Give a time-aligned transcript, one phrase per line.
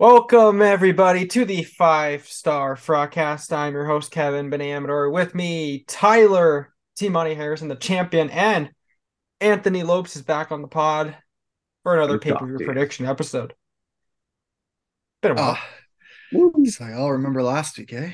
[0.00, 3.52] Welcome everybody to the five star Frogcast.
[3.52, 5.12] I'm your host Kevin Benamador.
[5.12, 8.70] With me, Tyler T Money Harrison, the champion, and
[9.42, 11.18] Anthony Lopes is back on the pod
[11.82, 13.52] for another Good pay per view prediction episode.
[15.20, 15.58] Been a while.
[15.58, 15.68] Ah,
[16.32, 18.12] it's like I'll remember last week, eh?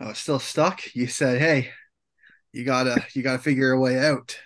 [0.00, 0.92] I was still stuck.
[0.92, 1.70] You said, "Hey,
[2.52, 4.36] you gotta, you gotta figure a way out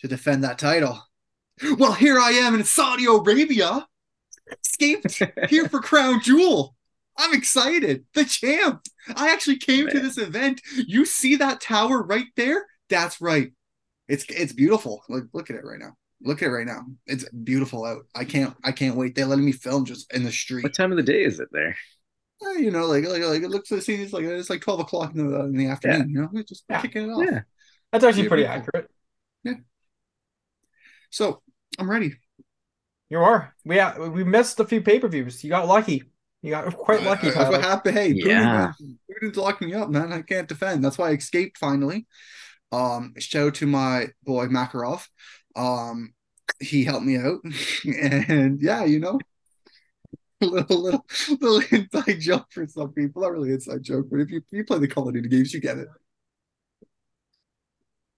[0.00, 1.02] to defend that title."
[1.78, 3.86] Well, here I am in Saudi Arabia,
[4.62, 6.74] escaped here for Crown Jewel.
[7.16, 8.04] I'm excited.
[8.14, 8.80] The champ.
[9.14, 10.60] I actually came to this event.
[10.86, 12.66] You see that tower right there?
[12.88, 13.52] That's right.
[14.08, 15.02] It's it's beautiful.
[15.08, 15.94] Look look at it right now.
[16.22, 16.82] Look at it right now.
[17.06, 18.02] It's beautiful out.
[18.14, 19.14] I can't I can't wait.
[19.14, 20.64] They're letting me film just in the street.
[20.64, 21.76] What time of the day is it there?
[22.42, 25.14] Eh, you know, like like, like it looks like it's like it's like twelve o'clock
[25.14, 26.10] in the in the afternoon.
[26.10, 26.80] You know, we're just Yeah.
[26.82, 27.24] kicking it off.
[27.24, 27.40] Yeah.
[27.92, 28.62] That's actually pretty beautiful.
[28.68, 28.90] accurate.
[29.44, 29.54] Yeah.
[31.10, 31.42] So
[31.78, 32.14] I'm ready.
[33.14, 33.54] You are.
[33.64, 35.44] We we missed a few pay per views.
[35.44, 36.02] You got lucky.
[36.42, 37.28] You got quite lucky.
[37.28, 37.96] Uh, That's what happened.
[37.96, 38.72] Hey, Putin, Yeah.
[38.80, 38.98] man.
[39.08, 40.12] Putin's locked me up, man.
[40.12, 40.84] I can't defend.
[40.84, 42.08] That's why I escaped finally.
[42.72, 45.06] Um, shout out to my boy Makarov.
[45.54, 46.12] Um,
[46.58, 47.38] he helped me out,
[47.84, 49.20] and yeah, you know,
[50.40, 51.06] a little little
[51.40, 53.22] little inside joke for some people.
[53.22, 55.60] Not really inside joke, but if you you play the Call of Duty games, you
[55.60, 55.86] get it.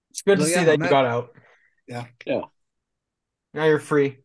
[0.08, 1.36] It's good to Well, see that I'm you at- got out.
[1.86, 2.06] Yeah.
[2.24, 2.40] Yeah.
[3.52, 4.20] Now you're free,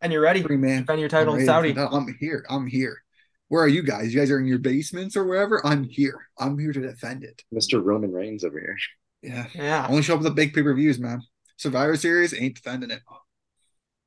[0.00, 0.42] and you're ready.
[0.42, 0.82] Free man.
[0.82, 1.70] Defend your title in Saudi.
[1.74, 1.92] for that.
[1.92, 2.44] I'm here.
[2.48, 3.02] I'm here.
[3.48, 4.14] Where are you guys?
[4.14, 5.64] You guys are in your basements or wherever?
[5.66, 6.28] I'm here.
[6.38, 7.42] I'm here to defend it.
[7.52, 7.82] Mr.
[7.84, 8.76] Roman Reigns over here.
[9.22, 9.46] Yeah.
[9.54, 9.86] Yeah.
[9.88, 11.20] Only show up with the big pay per views, man.
[11.56, 13.02] Survivor Series ain't defending it.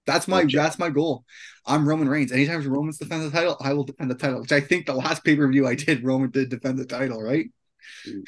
[0.05, 0.55] That's my Okay.
[0.57, 1.23] that's my goal.
[1.65, 2.31] I'm Roman Reigns.
[2.31, 4.41] Anytime Roman's defend the title, I will defend the title.
[4.41, 7.21] Which I think the last pay per view I did, Roman did defend the title,
[7.21, 7.45] right?
[8.07, 8.23] Mm.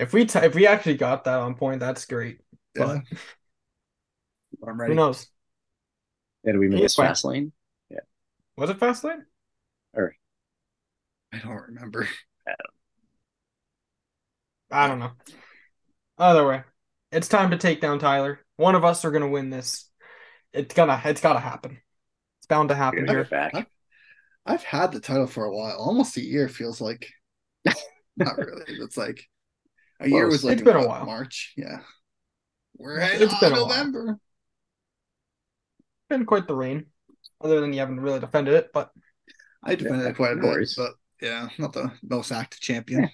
[0.00, 2.38] If we t- if we actually got that on point, that's great.
[2.74, 2.98] Yeah.
[4.60, 4.92] But I'm ready.
[4.92, 5.26] who knows?
[6.44, 7.52] Yeah, do we He make is Fastlane?
[7.90, 8.00] Yeah.
[8.56, 9.22] Was it Fastlane?
[11.32, 12.08] I don't remember.
[14.70, 15.10] I don't know.
[16.18, 16.62] Either way,
[17.12, 18.40] it's time to take down Tyler.
[18.56, 19.88] One of us are gonna win this.
[20.52, 21.00] It's gonna.
[21.04, 21.78] It's gotta happen.
[22.38, 23.24] It's bound to happen gonna here.
[23.24, 23.68] back.
[24.46, 27.10] I've had the title for a while, almost a year feels like.
[28.16, 28.64] Not really.
[28.68, 29.24] It's like
[30.00, 31.04] a year was like It's been a while.
[31.06, 31.52] March.
[31.56, 31.80] Yeah.
[32.76, 33.68] We're It's- at it's been a while.
[33.68, 34.18] November.
[36.14, 36.86] Been quite the reign.
[37.40, 38.90] Other than you haven't really defended it, but
[39.64, 43.10] I defended Yeah, it quite a bit, but yeah, not the most active champion.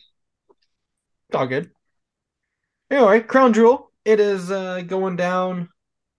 [1.29, 1.71] it's all good.
[2.91, 3.91] Anyway, Crown Jewel.
[4.05, 5.69] It is uh, going down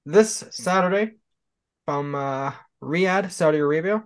[0.05, 1.17] this Saturday
[1.85, 4.05] from uh, Riyadh, Saudi Arabia.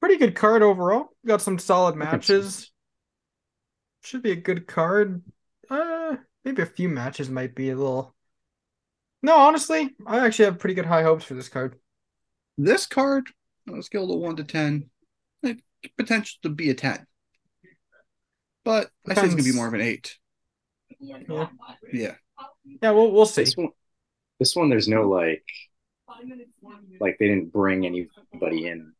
[0.00, 1.08] Pretty good card overall.
[1.26, 2.34] Got some solid I think so.
[2.38, 2.70] matches.
[4.02, 5.22] Should be a good card.
[5.70, 8.14] Uh, maybe a few matches might be a little.
[9.22, 11.76] No, honestly, I actually have pretty good high hopes for this card.
[12.56, 13.28] This card,
[13.68, 14.90] on a scale of one to ten,
[15.42, 15.60] it
[15.96, 17.06] potential to be a ten.
[18.64, 20.16] But I think it's gonna be more of an eight.
[21.00, 21.48] Yeah,
[21.92, 22.14] Yeah.
[22.82, 23.42] yeah, we'll we'll see.
[23.44, 23.68] This one,
[24.38, 25.44] this one, there's no like,
[27.00, 28.92] like they didn't bring anybody in.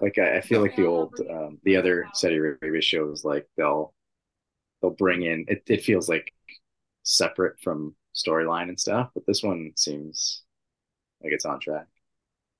[0.00, 3.92] Like I, I feel like the old, um, the other Saudi Arabia shows, like they'll,
[4.80, 5.46] they'll bring in.
[5.48, 6.32] It, it feels like
[7.02, 10.42] separate from storyline and stuff, but this one seems
[11.22, 11.86] like it's on track.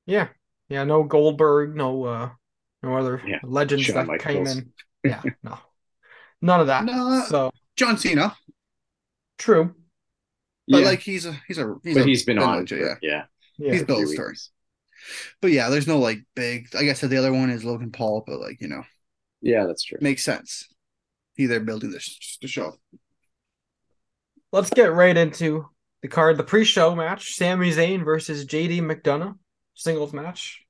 [0.06, 0.28] Yeah,
[0.68, 2.30] yeah, no Goldberg, no uh,
[2.82, 4.72] no other Yeah, legends Shawn that came in.
[5.04, 5.58] Yeah, no,
[6.42, 6.88] none of that.
[6.88, 7.24] No.
[7.28, 8.36] So John Cena,
[9.38, 9.74] true.
[10.70, 12.66] but Yeah, like he's a he's a he's but a he's been on.
[12.66, 12.94] legend, for- yeah.
[13.00, 13.24] yeah,
[13.58, 14.34] Yeah, He's a built few a story.
[14.34, 14.50] weeks.
[15.40, 16.74] But yeah, there's no like big.
[16.74, 18.84] Like I said, the other one is Logan Paul, but like you know,
[19.40, 20.00] Yeah, that's true.
[20.00, 20.68] makes sense.
[21.34, 22.76] He they're building this the show.
[24.54, 25.68] Let's get right into
[26.00, 26.36] the card.
[26.36, 29.36] The pre-show match: Sami Zayn versus JD McDonough,
[29.74, 30.62] singles match.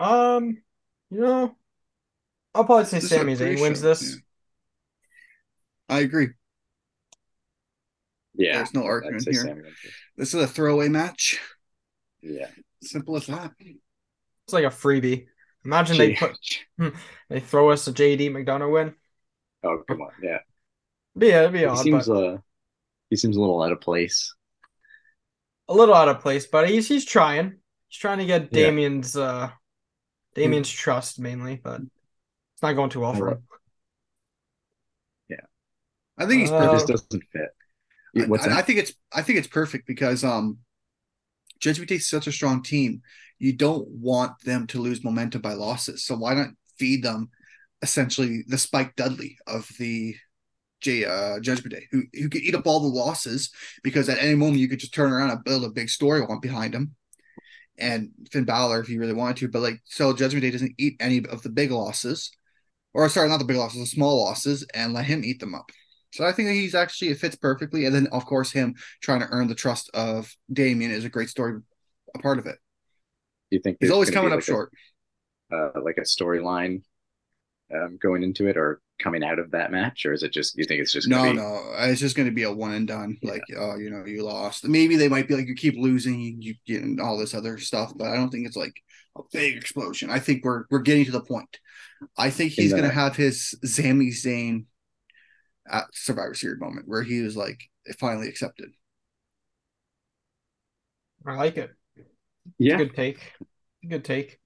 [0.00, 0.62] Um,
[1.10, 1.56] you know,
[2.54, 4.16] I'll probably say This Sami Zayn wins pre-show, this.
[5.88, 5.96] yeah.
[5.96, 6.28] I agree.
[8.34, 9.34] Yeah, There's no argument here.
[9.34, 9.62] Sami.
[10.16, 11.40] This is a throwaway match.
[12.20, 12.48] Yeah,
[12.82, 13.52] Simple as that.
[13.60, 15.26] It's like a freebie.
[15.64, 16.36] Imagine they put
[17.28, 18.94] they throw us a JD McDonough win.
[19.64, 20.38] Oh come on, yeah.
[21.18, 22.38] Be it'd be He odd, seems but uh,
[23.10, 24.34] he seems a little out of place.
[25.68, 26.46] a little out of place.
[26.46, 27.58] But he's he's trying.
[27.88, 28.66] He's trying to get Yeah.
[28.66, 29.50] Damian's uh
[30.34, 33.42] Damian's trust mainly, but it's not going too well for him.
[35.28, 35.36] Yeah.
[36.18, 36.88] I think he's Uh, perfect.
[36.88, 37.50] just doesn't fit.
[38.16, 40.58] I- What's I, I think it's I think it's perfect because um
[41.60, 43.02] Judgment Day is such a strong team.
[43.38, 46.04] You don't want them to lose momentum by losses.
[46.04, 47.30] So why not feed them
[47.82, 50.16] essentially the Spike Dudley of the
[50.80, 53.50] J uh, Judgment Day, who who could eat up all the losses
[53.82, 56.40] because at any moment you could just turn around and build a big story on
[56.40, 56.94] behind him.
[57.78, 60.96] and Finn Balor if he really wanted to, but like so Judgment Day doesn't eat
[61.00, 62.30] any of the big losses,
[62.94, 65.70] or sorry, not the big losses, the small losses, and let him eat them up.
[66.12, 69.20] So I think that he's actually it fits perfectly, and then of course him trying
[69.20, 71.60] to earn the trust of Damian is a great story,
[72.14, 72.56] a part of it.
[73.50, 74.72] Do you think He's always coming up like a- short.
[75.52, 76.82] uh, like a storyline
[77.72, 80.64] um, going into it or coming out of that match, or is it just you
[80.64, 82.72] think it's just No, gonna be, no, uh, it's just going to be a one
[82.72, 83.16] and done.
[83.20, 83.32] Yeah.
[83.32, 84.66] Like, oh, you know, you lost.
[84.66, 87.92] Maybe they might be like, you keep losing, you, you get all this other stuff,
[87.96, 88.74] but I don't think it's like
[89.16, 90.10] a big explosion.
[90.10, 91.58] I think we're we're getting to the point.
[92.16, 94.66] I think he's In going to have his Sami Zayn
[95.70, 97.60] at Survivor Series moment where he was like
[97.98, 98.70] finally accepted.
[101.26, 101.70] I like it.
[102.58, 103.32] Yeah, Good take.
[103.88, 104.40] Good take.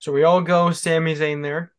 [0.00, 1.72] So we all go Sami Zayn there.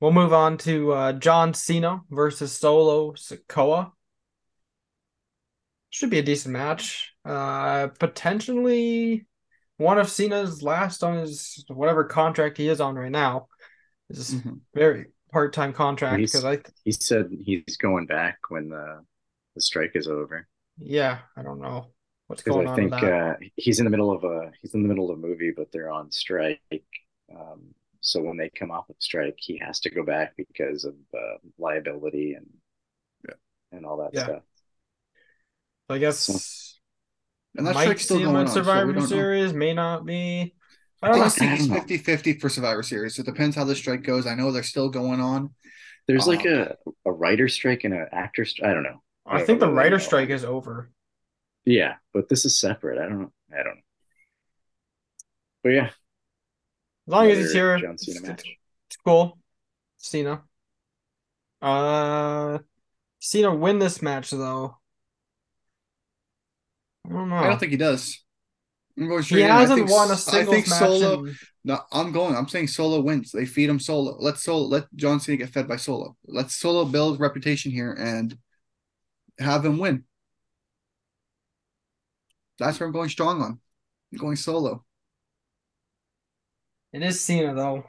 [0.00, 3.92] We'll move on to uh, John Cena versus Solo Sikoa.
[5.90, 7.12] Should be a decent match.
[7.24, 9.26] Uh, potentially
[9.78, 13.48] one of Cena's last on his whatever contract he is on right now.
[14.08, 14.60] This is Mhm.
[14.74, 19.04] very part-time contract because I he said he's going back when the
[19.54, 20.46] the strike is over
[20.78, 21.86] yeah I don't know
[22.26, 23.12] what's going I on think with that.
[23.12, 25.72] uh, he's in the middle of a he's in the middle of a movie, but
[25.72, 26.60] they're on strike.
[27.34, 30.94] Um, so when they come off of strike, he has to go back because of
[31.14, 32.46] uh, liability and
[33.28, 33.34] Yeah.
[33.72, 34.18] and all that Yeah.
[34.18, 34.42] stuff.
[35.88, 36.78] I guess
[37.56, 39.28] And that might still see him going on, Survivor don't know.
[39.28, 40.54] Series, may not be.
[41.02, 41.34] I I don't know.
[41.38, 43.18] think I it's don't 50 50 for Survivor Series.
[43.18, 44.26] It depends how the strike goes.
[44.26, 45.54] I know they're still going on.
[46.06, 48.70] There's like Um, a a writer strike and an actor strike.
[48.70, 49.02] I don't know.
[49.26, 50.90] I don't think know the writer strike is over.
[51.64, 52.98] Yeah, but this is separate.
[52.98, 53.32] I don't know.
[53.52, 53.82] I don't know.
[55.62, 55.90] But yeah,
[57.08, 58.56] As long as he's another here, John Cena it's, match.
[58.88, 59.38] it's cool.
[59.98, 60.42] Cena.
[61.62, 62.58] Uh,
[63.20, 64.76] Cena win this match though.
[67.06, 67.36] I don't know.
[67.36, 68.22] I don't think he does.
[68.98, 69.50] I'm he straight in.
[69.50, 70.78] I hasn't think- won a I singles think match.
[70.78, 71.24] Solo.
[71.26, 72.34] in- No, I'm going.
[72.34, 73.30] I'm saying Solo wins.
[73.30, 74.16] They feed him Solo.
[74.18, 74.66] Let Solo.
[74.66, 76.16] Let John Cena get fed by Solo.
[76.26, 78.36] Let Solo build reputation here and
[79.38, 80.04] have him win.
[82.58, 83.60] That's where I'm going strong on.
[84.12, 84.84] I'm going Solo.
[86.96, 87.84] It is Cena though.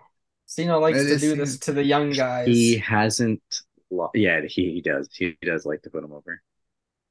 [0.47, 1.35] Cena likes It to do Cena.
[1.37, 2.47] this to the young guys.
[2.47, 3.41] He hasn't.
[3.89, 5.07] Lo- yeah, he, he does.
[5.13, 6.41] He does like to put him over,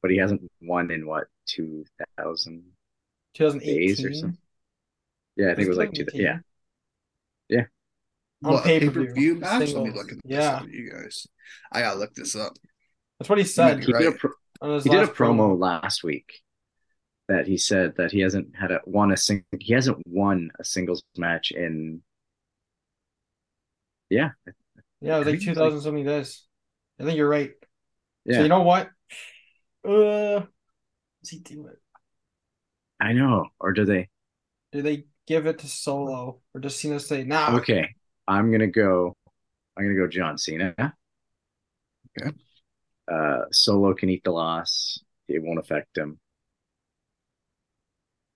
[0.03, 1.87] but he hasn't won in what two
[2.19, 2.65] thousand
[3.35, 4.39] days or 2018 something.
[5.37, 6.05] Yeah, I think it was like two.
[6.13, 6.39] Yeah,
[7.49, 7.65] Yeah,
[8.45, 9.73] On What, a pay-per-view, pay-per-view match?
[9.73, 10.63] Let me look at this Yeah.
[10.71, 11.27] you guys.
[11.73, 12.53] I gotta look this up.
[13.19, 14.03] That's what he said he Right.
[14.03, 16.43] did a pro- he did a last promo last week
[17.29, 20.65] that he said that he hasn't had a won a sing he hasn't won a
[20.65, 22.03] singles match in.
[24.11, 24.31] Yeah,
[25.01, 25.45] Yeah, it was like Crazy.
[25.45, 26.45] 2000 something days.
[26.99, 27.53] I think you're right.
[28.25, 28.91] yeah, So you know what?
[29.85, 30.41] Uh,
[31.23, 31.79] does he do it?
[33.01, 33.47] I know.
[33.61, 34.09] Or do they?
[34.73, 37.59] Do they give it to Solo, or does Cena say, "Nah"?
[37.59, 37.89] Okay,
[38.27, 39.15] I'm gonna go.
[39.77, 40.75] I'm gonna go John Cena.
[42.19, 42.31] Okay.
[43.11, 44.99] Uh, Solo can eat the loss.
[45.29, 46.19] It won't affect him.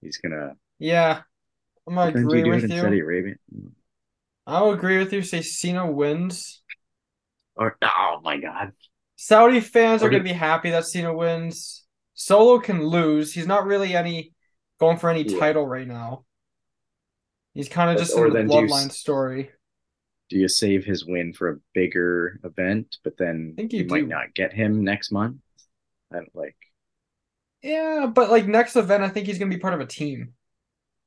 [0.01, 0.57] He's gonna.
[0.79, 1.23] Yeah,
[1.87, 2.81] I'm gonna agree you with you.
[2.81, 3.35] Saudi Arabia?
[4.47, 5.23] I'll agree with you.
[5.23, 6.63] Say Cena wins.
[7.57, 8.73] Or oh my God,
[9.17, 11.85] Saudi fans Or are gonna be happy that Cena wins.
[12.15, 13.33] Solo can lose.
[13.33, 14.33] He's not really any
[14.79, 15.39] going for any Yeah.
[15.39, 16.25] title right now.
[17.55, 19.51] He's kind of just in the do you bloodline story.
[20.29, 24.07] do you save his win for a bigger event, but then think you you might
[24.09, 25.37] not get him next month?
[26.13, 26.57] I don't like.
[27.63, 30.35] Yeah, but like next event, I think he's gonna be part of a team.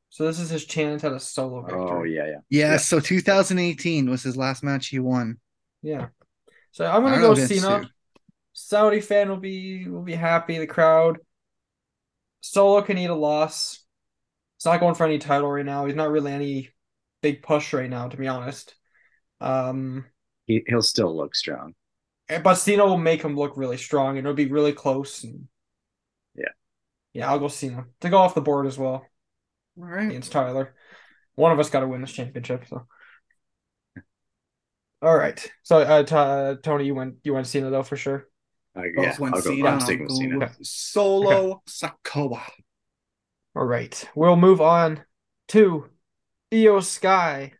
[0.09, 1.79] So this is his chance at a solo victory.
[1.81, 2.39] Oh yeah, yeah.
[2.49, 2.77] Yeah, Yeah.
[2.77, 5.39] so 2018 was his last match he won.
[5.81, 6.09] Yeah.
[6.71, 7.81] So I'm gonna go Vince, Cena.
[7.81, 7.87] too.
[8.53, 10.57] Saudi fan will be will be happy.
[10.59, 11.19] The crowd.
[12.41, 13.79] Solo can eat a loss.
[14.57, 15.85] He's not going for any title right now.
[15.85, 16.69] He's not really any
[17.21, 18.75] big push right now, to be honest.
[19.41, 20.05] Um,
[20.45, 21.73] He he'll still look strong.
[22.29, 25.23] and- but Cena will make him look really strong, and it'll be really close.
[25.23, 25.52] And Yeah.
[27.13, 29.05] Yeah, I'll go Cena to go off the board as well
[29.77, 30.07] All right.
[30.07, 30.75] against Tyler.
[31.35, 32.65] One of us got to win this championship.
[32.67, 32.87] So,
[35.01, 35.51] all right.
[35.63, 38.27] So, uh, T- uh, Tony, you went you went Cena though for sure.
[38.75, 39.49] Uh, yeah, went I'll go.
[39.49, 40.39] Cena, I'm sticking with Cena.
[40.39, 42.41] with Solo Sikoa.
[43.55, 45.03] All right, we'll move on
[45.49, 45.89] to
[46.51, 47.53] Iyo Sky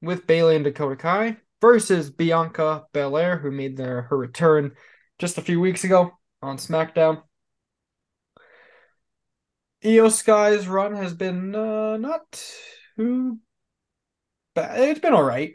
[0.00, 4.72] with Bayley and Dakota Kai versus Bianca Belair, who made their her return
[5.18, 7.22] just a few weeks ago on SmackDown.
[9.84, 12.42] Iyo Sky's run has been uh, not
[12.96, 13.38] too
[14.54, 14.80] bad.
[14.80, 15.52] It's been all right.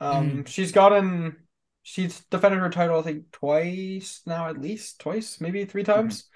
[0.00, 1.36] Um, she's gotten
[1.82, 6.28] she's defended her title I think twice now, at least twice, maybe three times.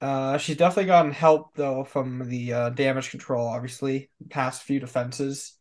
[0.00, 3.46] Uh, she's definitely gotten help though from the uh, damage control.
[3.46, 5.54] Obviously, past few defenses,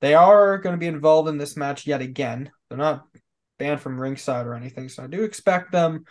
[0.00, 2.50] they are going to be involved in this match yet again.
[2.68, 3.04] They're not
[3.58, 6.04] banned from ringside or anything, so I do expect them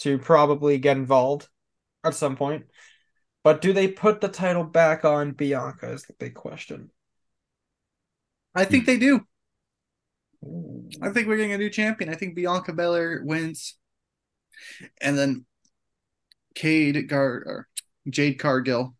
[0.00, 1.48] to probably get involved
[2.02, 2.66] at some point.
[3.44, 5.92] But do they put the title back on Bianca?
[5.92, 6.90] Is the big question.
[8.54, 9.20] I think they do.
[11.02, 12.10] I think we're getting a new champion.
[12.10, 13.76] I think Bianca Belair wins,
[15.00, 15.44] and then
[16.54, 17.68] Cade Gar or
[18.08, 18.94] Jade Cargill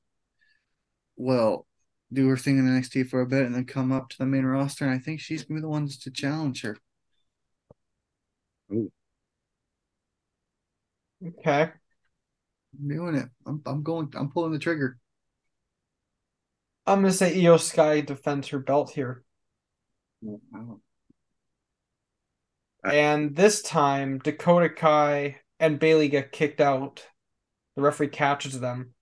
[1.16, 1.66] will
[2.12, 4.44] do her thing in NXT for a bit and then come up to the main
[4.44, 4.84] roster.
[4.84, 6.76] And I think she's gonna be the ones to challenge her.
[8.72, 8.92] Ooh.
[11.22, 11.70] Okay.
[12.81, 13.28] I'm doing it.
[13.47, 14.12] I'm I'm going.
[14.16, 14.99] I'm pulling the trigger.
[16.87, 19.25] I'm gonna say Iyo Sky defends her belt here.
[20.21, 20.81] Wow.
[22.85, 27.07] And this time Dakota Kai and Bayley get kicked out.
[27.76, 28.95] The referee catches them.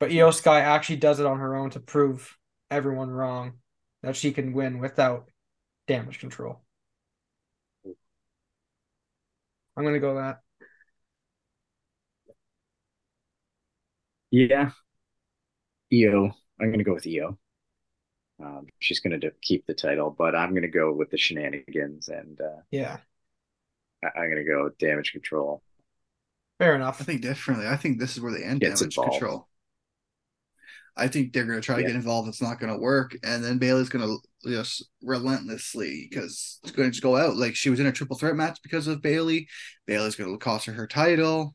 [0.00, 2.36] But Iyo Sky actually does it on her own to prove
[2.70, 3.54] everyone wrong
[4.02, 5.30] that she can win without
[5.86, 6.60] damage control.
[9.76, 10.40] I'm gonna go that.
[14.32, 14.70] Yeah.
[15.92, 16.32] Iyo.
[16.60, 17.36] I'm going to go with Iyo.
[18.42, 22.08] Um, she's going to keep the title, but I'm going to go with the shenanigans
[22.08, 22.96] and uh, Yeah.
[24.02, 25.62] I- I'm going to go damage control.
[26.58, 27.00] Fair enough.
[27.00, 27.68] I think differently.
[27.68, 29.12] I think this is where they end Gets damage involved.
[29.20, 29.48] control.
[30.96, 32.28] I think they're going to try to get involved.
[32.28, 34.18] It's not going to work, and then Bayley's going to
[34.50, 37.36] just relentlessly because it's going to just go out.
[37.36, 39.48] Like she was in a triple threat match because of Bayley.
[39.86, 41.54] Bayley's going to cost her her title,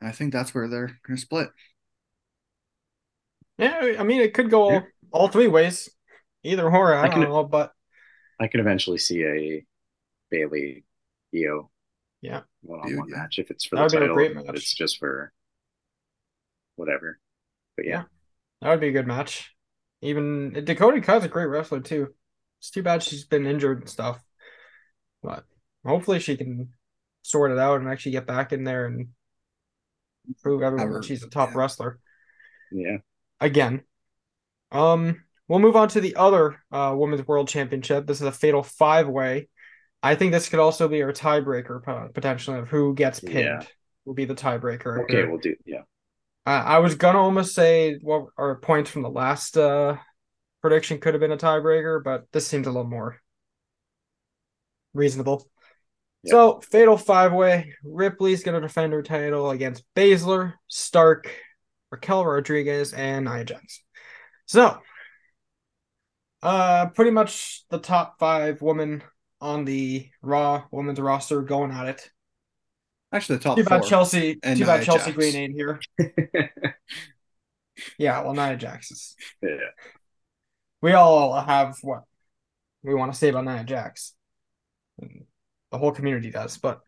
[0.00, 1.48] and I think that's where they're going to split.
[3.62, 4.82] Yeah, I mean it could go all, Yeah.
[5.12, 5.88] all three ways.
[6.44, 7.72] Either or, I, I don't can- know, but
[8.40, 9.66] I can eventually see a
[10.30, 10.84] Bayley
[11.34, 11.68] Iyo
[12.20, 12.42] Yeah.
[12.62, 13.22] one on one Dude, yeah.
[13.22, 15.32] match if it's for That the would be title, great but it's just for
[16.76, 17.18] whatever.
[17.76, 18.04] But yeah,
[18.60, 19.54] that would be a good match.
[20.00, 22.14] Even Dakota Kai's a great wrestler too.
[22.60, 24.20] It's too bad she's been injured and stuff.
[25.22, 25.44] But
[25.86, 26.70] hopefully she can
[27.22, 29.08] sort it out and actually get back in there and
[30.42, 31.58] prove everyone Have that she's a top yeah.
[31.58, 32.00] wrestler
[32.72, 32.96] yeah.
[33.42, 33.82] Again.
[34.70, 38.06] Um, we'll move on to the other uh women's world championship.
[38.06, 39.48] This is a fatal five way.
[40.02, 43.38] I think this could also be our tiebreaker po- potentially of who gets pinned.
[43.38, 43.62] Yeah.
[44.04, 45.04] Will be the tiebreaker.
[45.04, 45.82] Okay, we'll do yeah.
[46.44, 49.96] I, I was gonna almost say what our points from the last uh
[50.60, 53.18] prediction could have been a tiebreaker, but this seems a little more
[54.94, 55.46] reasonable.
[56.24, 56.30] Yeah.
[56.30, 57.74] So fatal five way.
[57.84, 61.30] Ripley's gonna defend her title against Baszler, Stark,
[61.92, 63.82] Raquel Rodriguez, and Nia Jax.
[64.46, 64.78] So
[66.42, 69.04] uh pretty much the top five women
[69.40, 72.10] on the Raw women's roster going at it.
[73.12, 73.88] Actually, the top Too bad four.
[73.88, 75.16] Chelsea and too bad Nia Chelsea Jax.
[75.16, 75.80] Green ain't here.
[77.98, 79.56] Yeah, well Nia Jax is yeah.
[80.82, 82.04] we all have what
[82.84, 84.14] we want to say about Nia Jax.
[84.98, 86.80] The whole community does, but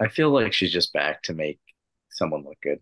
[0.00, 1.60] I feel like she's just back to make
[2.10, 2.80] someone look good.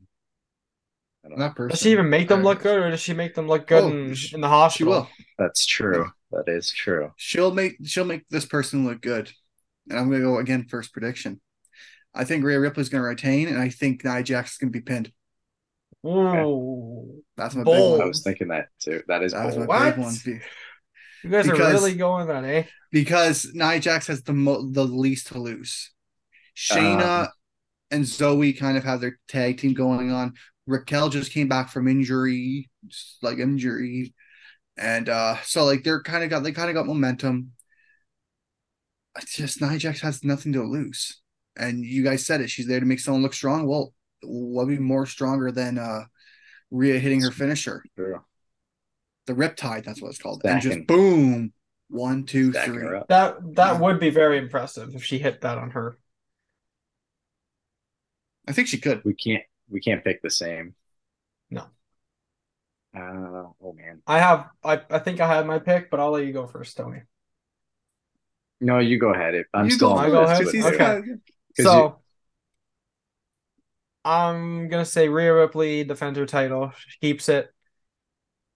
[1.27, 1.39] I don't.
[1.41, 1.71] That person.
[1.71, 3.89] does she even make them look good, or does she make them look good Oh,
[3.91, 4.93] in, she- in the hospital?
[4.93, 5.09] She will.
[5.39, 6.11] That's true.
[6.31, 7.11] That is true.
[7.17, 9.31] She'll make she'll make this person look good.
[9.91, 11.41] And I'm gonna go again first prediction.
[12.15, 15.13] I think Rhea Ripley's gonna retain, and I think Nia Jax is gonna be pinned.
[16.07, 17.99] Ooh, That's my Bold.
[17.99, 19.03] big I was thinking that too.
[19.09, 19.69] That is That was my bold.
[19.69, 19.95] What?
[19.97, 20.15] big one.
[20.25, 20.41] Be-
[21.25, 22.65] you guys are really going that, eh?
[22.93, 25.91] Because Nia Jax has the mo- the least to lose.
[26.57, 27.29] Shayna Um,
[27.91, 30.35] and Zoey kind of have their tag team going on.
[30.67, 34.15] Raquel just came back from injury, just like injury,
[34.77, 37.53] and uh so like they're kind of got they kind of got momentum.
[39.19, 41.21] It's just Nia Jax has nothing to lose,
[41.57, 42.51] and you guys said it.
[42.51, 43.67] She's there to make someone look strong.
[43.67, 46.05] Well, what would be more stronger than uh
[46.71, 48.25] Rhea hitting her finisher, True.
[49.27, 49.85] the Riptide?
[49.85, 51.53] That's what it's called, and just boom,
[51.89, 53.01] one, two, Stacking three.
[53.09, 53.79] That that Yeah.
[53.81, 55.97] would be very impressive if she hit that on her.
[58.49, 59.03] I think she could.
[59.05, 60.75] We can't we can't pick the same.
[61.51, 61.63] No.
[62.97, 64.03] Uh, oh man.
[64.07, 66.77] I have I, I think I had my pick, but I'll let you go first,
[66.77, 67.03] Tony.
[68.61, 69.35] No, you go ahead.
[69.35, 70.45] If I'm You still go on I the go list ahead?
[70.47, 70.71] with He's you.
[70.71, 70.79] Okay.
[70.79, 71.05] got-
[71.57, 72.03] 'Cause So
[74.05, 77.53] I'm gonna say Rhea Ripley defends her title, she keeps it,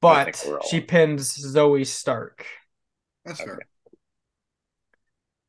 [0.01, 2.47] but all she pins Zoey Stark.
[3.25, 3.51] That's Okay.
[3.51, 3.59] fair.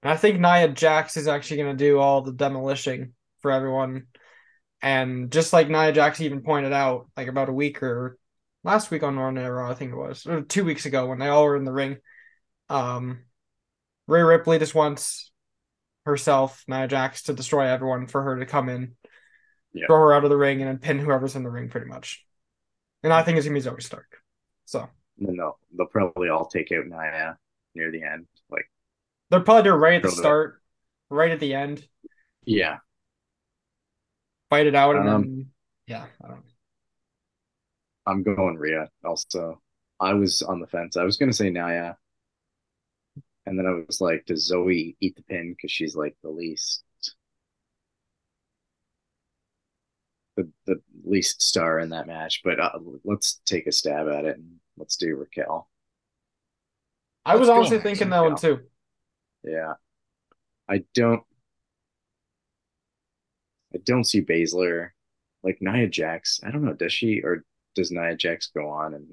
[0.04, 4.08] And I think Nia Jax is actually going to do all the demolishing for everyone.
[4.82, 8.18] And just like Nia Jax even pointed out, like about a week or
[8.64, 11.28] last week on Raw, Raw, I think it was, or two weeks ago when they
[11.28, 11.98] all were in the ring,
[12.70, 13.20] um,
[14.08, 15.32] Rhea Ripley just wants
[16.06, 18.96] herself, Nia Jax, to destroy everyone for her to come in
[19.74, 19.86] Yeah.
[19.88, 22.26] throw her out of the ring, and then pin whoever's in the ring, pretty much.
[23.04, 24.18] And I think it's gonna be Zoe Stark.
[24.66, 27.38] So And then they'll they'll probably all take out Nia
[27.76, 28.26] near the end.
[28.50, 28.70] Like
[29.30, 30.62] they'll probably do it right at the- start,
[31.10, 31.88] right at the end,
[32.46, 32.80] yeah,
[34.52, 35.52] fight it out, and Um, then
[35.88, 36.44] yeah, I don't know.
[38.06, 38.90] I'm going Rhea.
[39.04, 39.62] Also,
[40.00, 40.98] I was on the fence.
[40.98, 41.98] I was gonna say Nia,
[43.46, 46.84] and then I was like, does Zoey eat the pin because she's like the least
[50.38, 52.42] the the least star in that match?
[52.44, 55.70] But uh, let's take a stab at it and let's do Raquel.
[57.26, 58.62] I was Let's go, honestly thinking let's that one too.
[59.44, 59.74] Yeah,
[60.70, 61.24] I don't.
[63.74, 64.90] I don't see Baszler
[65.44, 66.40] like Nia Jax.
[66.44, 66.74] I don't know.
[66.74, 67.44] Does she or
[67.76, 69.08] does Nia Jax go on and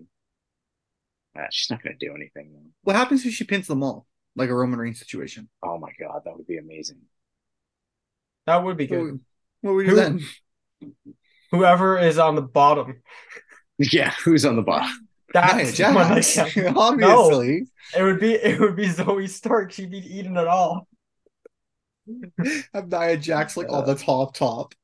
[1.38, 2.50] uh, she's not going to do anything?
[2.52, 2.70] Though.
[2.82, 5.48] What happens if she pins them all, like a Roman Reigns situation?
[5.62, 6.98] Oh my god, that would be amazing.
[8.46, 9.02] That would be good.
[9.02, 9.20] would,
[9.60, 10.20] what would we do Who- then?
[11.50, 13.02] Whoever is on the bottom,
[13.78, 15.08] Yeah, who's on the bottom?
[15.32, 17.66] that's Nia when they Jax, can- obviously.
[17.96, 19.72] It would be it would be Zoey Stark.
[19.72, 20.88] She'd be eating it all.
[22.74, 24.74] Have Nia Jax like on the top top.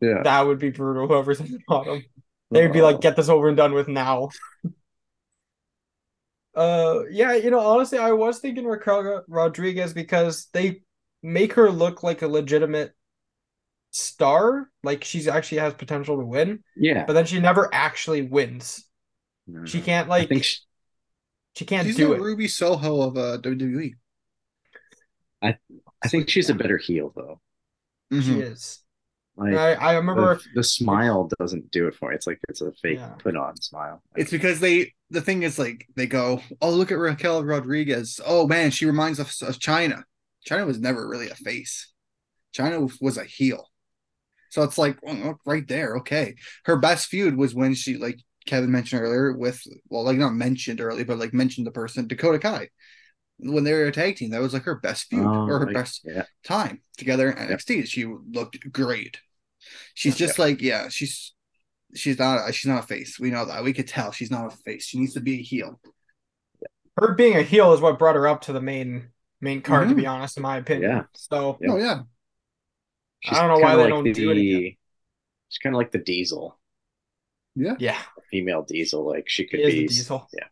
[0.00, 1.06] Yeah, That would be brutal.
[1.06, 2.04] Whoever's on the bottom,
[2.50, 4.30] they would be like, "Get this over and done with now."
[6.54, 10.82] Uh, yeah, you know, honestly, I was thinking Raquel Rodriguez because they
[11.22, 12.92] make her look like a legitimate
[13.90, 17.04] star, like she's actually has potential to win, yeah.
[17.06, 18.84] but then she never actually wins.
[19.46, 20.58] No, She can't I like think she,
[21.54, 22.20] she can't She's do the it.
[22.20, 23.94] Ruby Soho of uh, WWE.
[25.42, 25.56] I
[26.08, 27.40] think she's a better heel though.
[28.10, 28.42] She Mhm.
[28.52, 28.78] is.
[29.36, 32.16] Like I I remember the, the smile doesn't do it for me.
[32.16, 33.14] It's like it's a fake Yeah.
[33.18, 34.02] put on smile.
[34.14, 38.20] It's because they the thing is like they go, oh look at Raquel Rodriguez.
[38.26, 40.02] Oh man, she reminds us of Chyna.
[40.46, 41.92] Chyna was never really a face.
[42.54, 43.68] Chyna was a heel.
[44.50, 46.34] So it's like oh, right there, okay.
[46.66, 50.80] Her best feud was when she like Kevin mentioned earlier with well, like not mentioned
[50.82, 52.68] earlier, but like mentioned the person Dakota Kai.
[53.38, 55.66] When they were a tag team, that was like her best feud Oh, or her
[55.66, 56.24] like, best yeah.
[56.44, 57.84] time together in NXT.
[57.86, 59.20] She looked great.
[59.94, 61.34] She's just like, yeah, she's
[61.94, 63.18] she's not she's not a face.
[63.18, 63.64] We know that.
[63.64, 64.86] We could tell she's not a face.
[64.86, 65.80] She needs to be a heel.
[66.98, 69.08] her being a heel is what brought her up to the main
[69.40, 69.96] main card, to Mhm.
[69.96, 70.90] be honest, in my opinion.
[70.90, 71.02] Yeah.
[71.14, 71.72] So Yeah.
[71.72, 72.02] Oh yeah.
[73.20, 74.76] She's don't know why kinda they like don't the, do it again.
[75.48, 76.58] She's kind of like the Diesel,
[77.54, 77.76] Yeah.
[77.78, 79.06] yeah, female Diesel.
[79.06, 79.86] Like she could She be.
[79.86, 80.28] Diesel.
[80.32, 80.48] Yeah.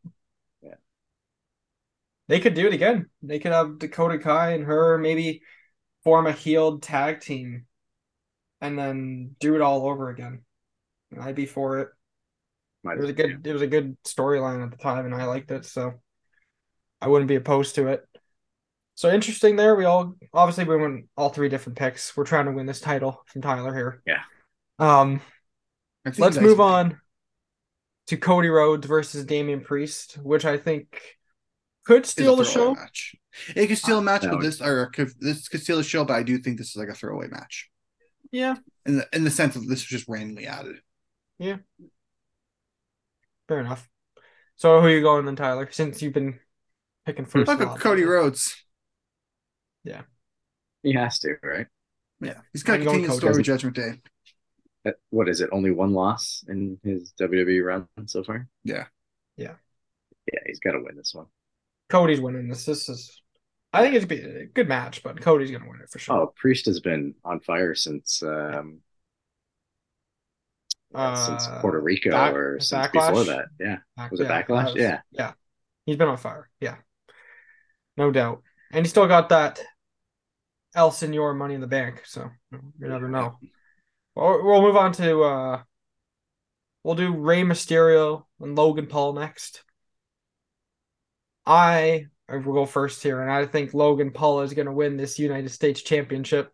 [2.31, 3.11] They could do it again.
[3.23, 5.43] They could have Dakota Kai and her maybe
[6.05, 7.66] form a healed tag team,
[8.61, 10.43] and then do it all over again.
[11.21, 11.88] I'd be for it.
[12.85, 15.07] Might It was a as well, good it was a good storyline at the time
[15.07, 15.95] and I liked it, so
[17.01, 18.07] I wouldn't be opposed to it.
[18.95, 19.75] So interesting there.
[19.75, 22.16] We all obviously we went all three different picks.
[22.16, 24.03] We're trying to win this title from Tyler here.
[24.07, 24.23] Yeah.
[24.79, 25.21] Um
[26.05, 26.87] let's that's move fine.
[26.87, 27.01] on
[28.07, 31.19] to Cody Rhodes versus Damian Priest, which I think
[31.90, 32.74] could steal the show.
[32.74, 33.14] Match.
[33.55, 34.31] It could steal a match, no.
[34.31, 36.05] but this or could, this could steal the show.
[36.05, 37.68] But I do think this is like a throwaway match
[38.33, 40.76] Yeah, in the in the sense of this was just randomly added.
[41.38, 41.57] Yeah.
[43.48, 43.88] Fair enough.
[44.57, 45.68] So who are you going then, Tyler?
[45.70, 46.38] Since you've been
[47.07, 47.46] picking first.
[47.46, 47.76] Fuck now.
[47.76, 48.64] Cody Rhodes.
[49.85, 50.03] Yeah.
[50.83, 51.66] He has to, right?
[52.20, 53.92] Yeah, he's got to continue the story with Judgment Day.
[54.87, 55.50] Uh, What is it?
[55.53, 58.46] Only one loss in his WWE run so far.
[58.64, 58.87] Yeah.
[59.37, 59.55] Yeah.
[60.33, 61.26] Yeah, he's got to win this one.
[61.90, 62.64] Cody's winning this.
[62.64, 63.20] This is
[63.72, 66.16] I think it'd be a good match, but Cody's gonna win it for sure.
[66.16, 68.79] Oh, Priest has been on fire since um
[70.94, 73.09] uh, since Puerto Rico Back- or since Backlash?
[73.11, 73.44] before that.
[73.61, 73.76] Yeah.
[73.96, 74.64] Back- Was it Backlash?
[74.66, 75.00] was- Yeah.
[75.12, 75.33] Yeah.
[75.87, 76.48] He's been on fire.
[76.61, 76.76] Yeah.
[77.96, 78.42] No doubt.
[78.72, 79.61] And he still got that
[80.74, 82.03] El Senor money in the bank.
[82.07, 83.38] So you never know.
[84.14, 85.62] Well, we'll move on to uh
[86.83, 89.62] we'll do Rey Mysterio and Logan Paul next.
[91.46, 95.18] I I will go first here, and I think Logan Paul is gonna win this
[95.18, 96.53] United States Championship.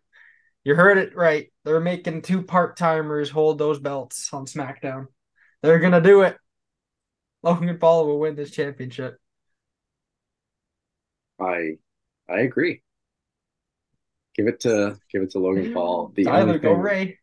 [0.63, 1.51] You heard it right.
[1.63, 5.07] They're making two part timers hold those belts on SmackDown.
[5.61, 6.37] They're gonna do it.
[7.43, 9.17] Logan Paul will win this championship.
[11.39, 11.77] I
[12.29, 12.81] I agree.
[14.35, 16.11] Give it to give it to Logan Paul.
[16.15, 17.19] The Tyler, only go thing, Rey.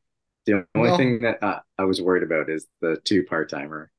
[0.46, 3.90] the only thing that uh, I was worried about is the two part timer,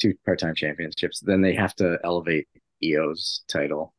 [0.00, 1.20] two part time championships.
[1.20, 2.48] Then they have to elevate
[2.82, 3.94] EO's title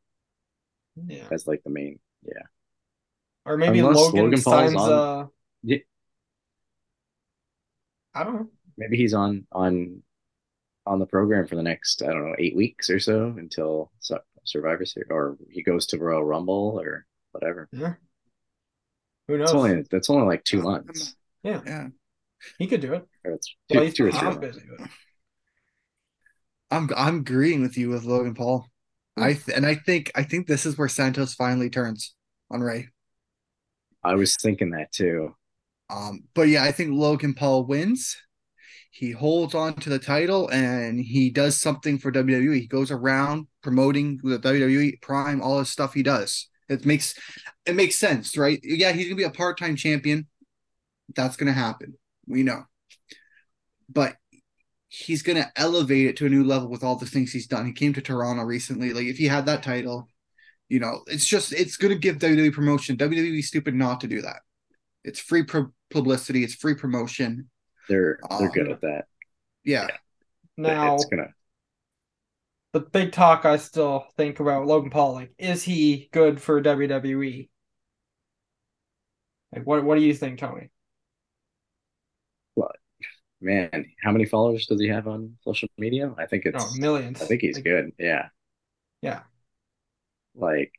[1.06, 1.26] Yeah.
[1.30, 1.98] as like the main.
[2.22, 2.42] Yeah,
[3.44, 5.26] Or maybe Unless Logan, Logan Paul's signs on- uh
[5.62, 5.78] Yeah.
[8.14, 8.50] I don't know.
[8.76, 10.02] maybe he's on on
[10.86, 14.18] on the program for the next I don't know eight weeks or so until Su-
[14.44, 17.68] Survivor Series, or he goes to Royal Rumble or whatever.
[17.72, 17.94] Yeah.
[19.28, 19.48] Who knows?
[19.50, 21.16] That's only that's only like two months.
[21.42, 21.88] yeah, Yeah.
[22.58, 23.06] he could do it.
[23.24, 24.86] Or it's Well, two, he's, two or he's three
[26.70, 26.94] I'm- months.
[26.94, 26.96] busy.
[26.96, 28.66] But I'm I'm agreeing with you with Logan Paul.
[29.16, 32.14] I th- and I think I think this is where Santos finally turns
[32.50, 32.88] on Rey.
[34.04, 35.34] I was thinking that too.
[35.88, 38.16] Um, but yeah, I think Logan Paul wins.
[38.90, 42.60] He holds on to the title and he does something for WWE.
[42.60, 46.48] He goes around promoting the WWE Prime, all his stuff he does.
[46.68, 47.14] It makes
[47.66, 48.58] it makes sense, right?
[48.62, 50.26] Yeah, he's gonna be a part-time champion.
[51.14, 51.94] That's gonna happen.
[52.26, 52.64] We know.
[53.88, 54.16] But
[55.04, 57.66] he's gonna elevate it to a new level with all the things he's done.
[57.66, 58.92] He came to Toronto recently.
[58.92, 60.08] Like if he had that title,
[60.68, 62.96] you know, it's just it's gonna give WWE promotion.
[62.96, 64.38] WWE stupid not to do that.
[65.04, 66.44] It's free pu- publicity.
[66.44, 67.50] It's free promotion.
[67.88, 68.74] They're they're Oh, good yeah.
[68.74, 69.06] at that.
[69.64, 69.90] Yeah,
[70.56, 71.34] now it's gonna
[72.72, 77.50] the big talk I still think about Logan Paul, like, is he good for WWE?
[79.52, 80.70] Like, what what do you think, Tony?
[83.40, 83.86] Man.
[84.02, 86.14] How many followers does he have on social media?
[86.18, 87.22] I think No, it's millions.
[87.22, 87.92] I think he's Like, good.
[87.98, 88.28] Yeah.
[89.02, 89.22] Yeah.
[90.34, 90.72] Like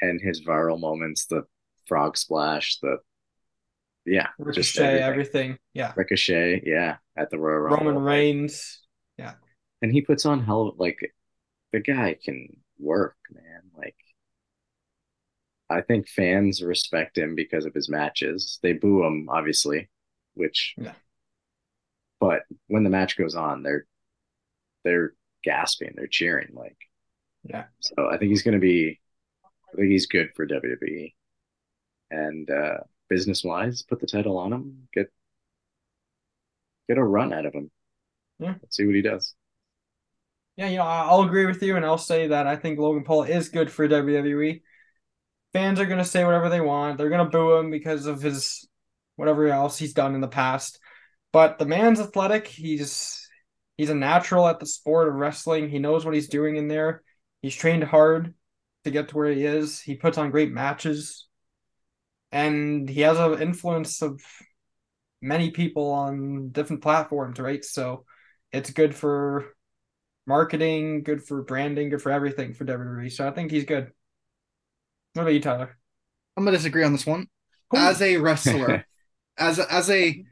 [0.00, 1.44] and his viral moments, the
[1.86, 2.98] frog splash, the
[4.04, 5.02] yeah, just Ricochet, everything.
[5.02, 5.58] everything.
[5.72, 5.92] Yeah.
[5.96, 7.86] Ricochet, yeah, at the Royal Rumble.
[7.86, 8.80] Roman Reigns.
[9.16, 9.34] Yeah,
[9.82, 10.98] and he puts on hell of like
[11.72, 13.62] the guy can work, man.
[13.76, 13.96] Like
[15.70, 18.58] I think fans respect him because of his matches.
[18.62, 19.88] They boo him, obviously,
[20.34, 20.94] which Yeah.
[22.20, 23.86] But when the match goes on, they're
[24.84, 26.76] they're gasping, they're cheering, like
[27.44, 27.66] Yeah.
[27.80, 29.00] so I think he's gonna be
[29.72, 31.14] I think he's good for WWE.
[32.10, 32.78] And uh
[33.10, 35.12] business wise, put the title on him, get
[36.88, 37.70] get a run out of him.
[38.38, 38.54] Yeah.
[38.62, 39.34] Let's see what he does.
[40.56, 43.24] Yeah, you know, I'll agree with you, and I'll say that I think Logan Paul
[43.24, 44.62] is good for WWE.
[45.52, 46.98] Fans are gonna say whatever they want.
[46.98, 48.68] They're gonna boo him because of his
[49.16, 50.78] whatever else he's done in the past.
[51.34, 52.46] But the man's athletic.
[52.46, 53.28] He's
[53.76, 55.68] he's a natural at the sport of wrestling.
[55.68, 57.02] He knows what he's doing in there.
[57.42, 58.34] He's trained hard
[58.84, 59.80] to get to where he is.
[59.80, 61.26] He puts on great matches,
[62.30, 64.22] and he has an influence of
[65.20, 67.64] many people on different platforms, right?
[67.64, 68.04] So
[68.52, 69.56] it's good for
[70.28, 73.10] marketing, good for branding, good for everything for WWE.
[73.10, 73.90] So I think he's good.
[75.14, 75.76] What about you, Tyler?
[76.36, 77.26] I'm gonna disagree on this one.
[77.70, 77.80] Cool.
[77.80, 78.86] As a wrestler,
[79.36, 80.24] as a, as a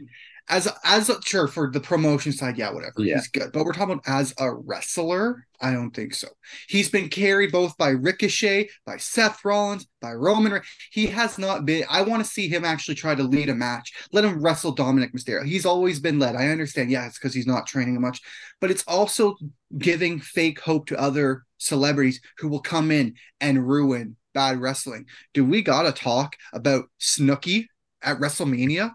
[0.48, 3.14] as as a, sure for the promotion side, yeah, whatever, Yeah.
[3.16, 3.52] he's good.
[3.52, 6.28] But we're talking about as a wrestler, I don't think so.
[6.68, 10.60] He's been carried both by Ricochet, by Seth Rollins, by Roman.
[10.90, 11.84] He has not been.
[11.88, 13.92] I want to see him actually try to lead a match.
[14.12, 15.44] Let him wrestle Dominik Mysterio.
[15.46, 16.34] He's always been led.
[16.36, 16.90] I understand.
[16.90, 18.20] Yeah, it's because he's not training much,
[18.60, 19.36] but it's also
[19.78, 25.06] giving fake hope to other celebrities who will come in and ruin bad wrestling.
[25.34, 27.66] Do we gotta talk about Snooki
[28.02, 28.92] at WrestleMania?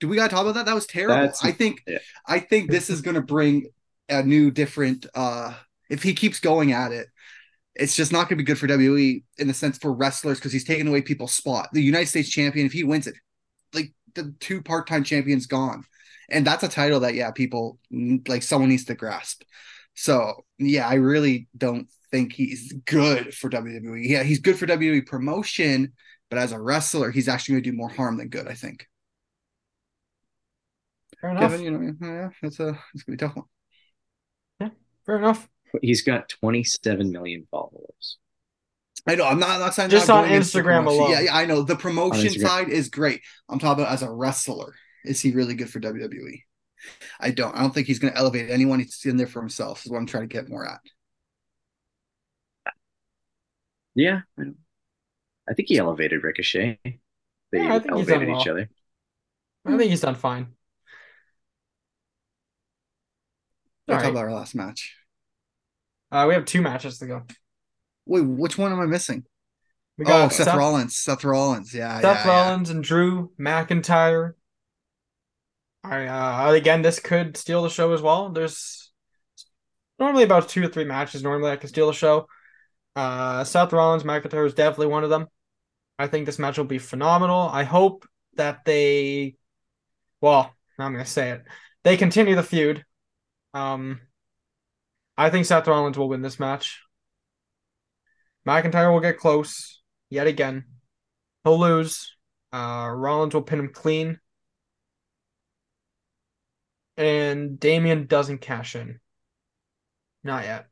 [0.00, 0.66] Do we gotta talk about that?
[0.66, 1.16] That was terrible.
[1.16, 1.98] That's- I think yeah.
[2.26, 3.66] I think this is gonna bring
[4.08, 5.54] a new different uh
[5.90, 7.08] if he keeps going at it,
[7.74, 10.64] it's just not gonna be good for WWE in the sense for wrestlers because he's
[10.64, 11.68] taking away people's spot.
[11.72, 13.14] The United States champion, if he wins it,
[13.72, 15.84] like the two part-time champions gone.
[16.28, 17.78] And that's a title that yeah, people
[18.26, 19.42] like someone needs to grasp.
[19.94, 24.08] So yeah, I really don't think he's good for WWE.
[24.08, 25.92] Yeah, he's good for WWE promotion,
[26.30, 28.48] but as a wrestler, he's actually going to do more harm than good.
[28.48, 28.86] I think.
[31.26, 31.50] Fair enough.
[31.50, 33.46] Kevin, you know, oh, yeah, it's a it's gonna be a tough one.
[34.60, 34.68] Yeah,
[35.04, 35.48] fair enough.
[35.82, 38.18] He's got 27 million followers.
[39.08, 39.26] I know.
[39.26, 39.50] I'm not.
[39.50, 41.10] I'm not saying Just not on going Instagram alone.
[41.10, 41.62] Yeah, yeah, I know.
[41.62, 43.22] The promotion side is great.
[43.48, 44.74] I'm talking about as a wrestler.
[45.04, 46.42] Is he really good for WWE?
[47.18, 47.54] I don't.
[47.56, 48.78] I don't think he's going to elevate anyone.
[48.78, 49.84] He's in there for himself.
[49.84, 50.80] Is what I'm trying to get more at.
[53.94, 54.56] Yeah, I, don't-
[55.48, 56.78] I think he elevated Ricochet.
[56.84, 56.98] They
[57.52, 58.54] Yeah, I think he's done elevated each well.
[58.54, 58.68] other.
[59.64, 60.48] I think he's done fine.
[63.88, 64.10] Let's All talk right.
[64.10, 64.96] about our last match.
[66.10, 67.22] Uh, we have two matches to go.
[68.06, 69.24] Wait, which one am I missing?
[69.98, 70.96] We Oh, got Seth, Rollins.
[70.96, 71.72] Seth Rollins.
[71.74, 74.34] Yeah, Seth yeah, Rollins and Drew McIntyre.
[75.84, 78.28] All right, uh, again, this could steal the show as well.
[78.30, 78.90] There's
[79.98, 82.28] normally about two or three matches normally I can steal the show.
[82.96, 85.28] Uh, Seth Rollins, McIntyre is definitely one of them.
[85.98, 87.48] I think this match will be phenomenal.
[87.52, 89.36] I hope that they,
[90.20, 91.44] well, I'm gonna say it.
[91.84, 92.84] They continue the feud.
[93.56, 94.00] Um,
[95.16, 96.82] I think Seth Rollins will win this match.
[98.46, 100.64] McIntyre will get close yet again.
[101.42, 102.14] He'll lose.
[102.52, 104.20] Uh, Rollins will pin him clean.
[106.98, 109.00] And Damian doesn't cash in.
[110.22, 110.66] Not yet.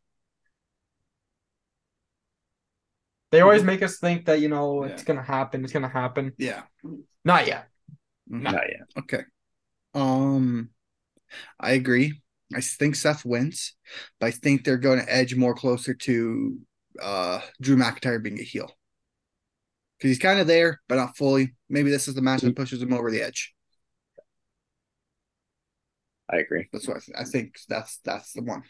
[3.31, 5.07] They always make us think that you know it's Yeah.
[5.07, 5.65] gonna happen.
[5.65, 6.33] It's gonna happen.
[6.39, 6.65] Yeah.
[7.25, 7.69] Not yet.
[8.31, 8.43] Mhm.
[8.43, 8.51] No.
[8.51, 8.89] Not yet.
[8.99, 9.25] Okay.
[9.95, 10.71] Um,
[11.59, 12.23] I agree.
[12.57, 13.75] I think Seth wins,
[14.21, 16.59] but I think they're going to edge more closer to
[17.03, 18.71] uh Drew McIntyre being a heel
[19.99, 21.55] because he's kind of there, but not fully.
[21.69, 23.55] Maybe this is the match that pushes him over the edge.
[26.31, 26.69] I agree.
[26.73, 27.57] That's what I, th- I think.
[27.69, 28.63] That's that's the one.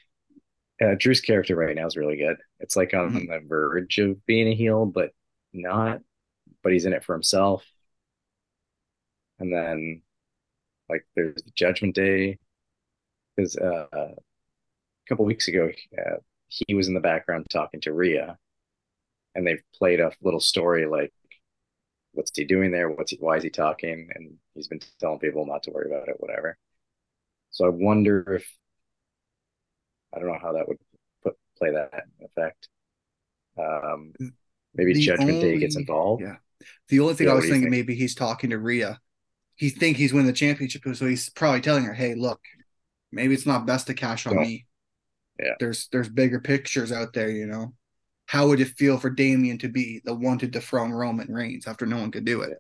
[0.83, 2.37] Uh, Drew's character right now is really good.
[2.61, 3.29] It's like on Mhm.
[3.29, 5.11] the verge of being a heel, but
[5.53, 6.01] not.
[6.63, 7.65] But he's in it for himself.
[9.39, 10.03] And then,
[10.89, 12.39] like, there's the Judgment Day.
[13.37, 14.15] Because uh, a
[15.09, 16.17] couple weeks ago, uh,
[16.49, 18.39] he was in the background talking to Rhea,
[19.35, 21.13] and they've played a little story like,
[22.13, 22.89] what's he doing there?
[22.91, 23.17] What's he?
[23.19, 24.09] Why is he talking?
[24.15, 26.57] And he's been telling people not to worry about it, whatever.
[27.51, 28.47] So I wonder if
[30.15, 30.79] I don't know how that would
[31.23, 32.69] put play that effect.
[33.59, 34.15] Um,
[34.75, 36.25] maybe The Judgment Day gets involved.
[36.25, 36.37] yeah.
[36.89, 37.71] The only thing Yeah, I was thinking think?
[37.71, 39.01] maybe he's talking to Rhea.
[39.57, 42.41] He think he's winning the championship, so he's probably telling her, "Hey, look,
[43.15, 44.67] maybe it's not best to cash on me.
[45.41, 45.55] Yeah.
[45.59, 47.31] there's there's bigger pictures out there.
[47.31, 47.75] You know,
[48.27, 51.87] how would it feel for Damian to be the one to dethrone Roman Reigns after
[51.87, 52.59] no one could do it?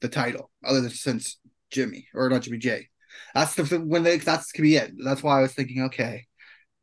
[0.00, 1.38] The title, other than since
[1.70, 2.88] Jimmy or not Jimmy J.
[3.34, 4.92] That's the when they that's could be it.
[5.04, 6.26] That's why I was thinking, okay,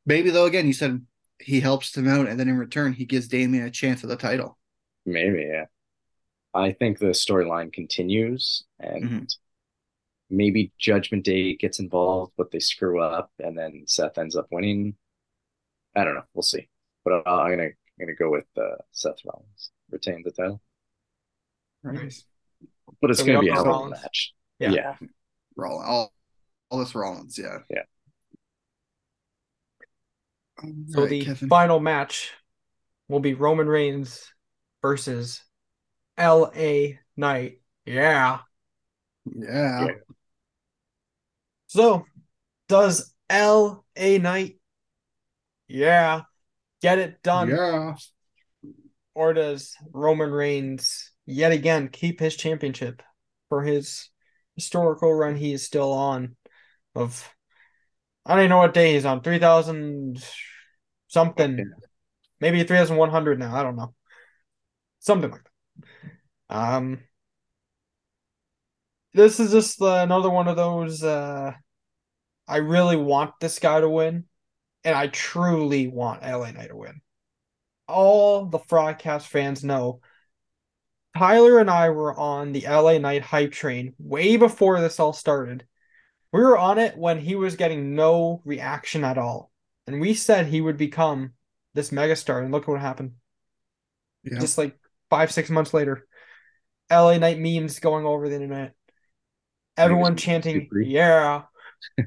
[0.06, 0.46] maybe though.
[0.46, 1.06] Again, you said
[1.40, 4.18] he helps them out, and then in return, he gives Damien a chance at the
[4.18, 4.58] title.
[5.06, 5.66] Maybe, yeah.
[6.54, 9.28] I think the storyline continues and Mhm.
[10.30, 14.96] Maybe Judgment Day gets involved, but they screw up and then Seth ends up winning.
[15.96, 16.24] I don't know.
[16.34, 16.68] We'll see.
[17.04, 20.62] But I- I'm gonna I'm gonna go with uh, Seth Rollins retain the title.
[21.84, 22.26] Nice.
[23.02, 24.34] But it's So gonna be a all hell of a match.
[24.60, 24.72] Yeah.
[24.72, 24.96] yeah.
[25.56, 26.14] Rollins, all,
[26.70, 27.60] all this Rollins, yeah.
[27.70, 27.84] Yeah.
[30.90, 31.50] So Alright, the Kevin.
[31.50, 32.32] final match
[33.08, 34.32] will be Roman Reigns
[34.82, 35.44] versus
[36.18, 37.00] L.A.
[37.16, 37.62] Knight.
[37.86, 38.40] Yeah.
[39.26, 39.86] yeah.
[39.86, 39.94] Yeah.
[41.68, 42.06] So,
[42.68, 44.18] does L.A.
[44.18, 44.60] Knight,
[45.68, 46.22] yeah,
[46.82, 47.96] get it done, Yeah.
[49.14, 53.02] or does Roman Reigns yet again keep his championship
[53.50, 54.10] for his
[54.56, 56.36] historical run he is still on?
[56.96, 57.30] Of
[58.26, 60.24] I don't even know what day he's on, three thousand
[61.08, 61.72] something,
[62.40, 63.56] maybe three thousand one hundred now.
[63.56, 63.94] I don't know,
[65.00, 65.44] something like
[66.50, 66.56] that.
[66.56, 67.00] Um,
[69.18, 71.04] this is just uh, another one of those.
[71.04, 71.52] Uh,
[72.48, 74.26] I really want this guy to win,
[74.84, 77.02] and I truly want LA Knight to win.
[77.88, 80.02] All the Frogcast fans know
[81.18, 85.66] Tyler and I were on the LA Knight hype train way before this all started.
[86.32, 89.52] We were on it when he was getting no reaction at all.
[89.88, 91.34] And we said he would become
[91.74, 93.14] this megastar, and look what happened.
[94.24, 94.40] Yeah.
[94.40, 94.78] Just like
[95.10, 96.06] five, six months later.
[96.92, 98.74] LA Knight memes going over the internet.
[99.78, 101.44] Everyone chanting, yeah.